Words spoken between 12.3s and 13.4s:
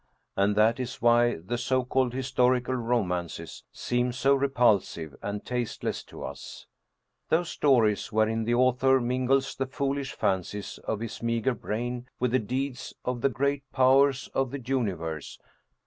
the deeds of the